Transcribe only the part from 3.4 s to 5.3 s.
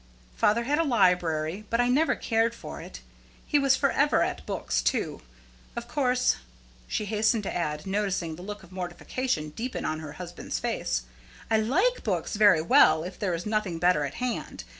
He was forever at books too.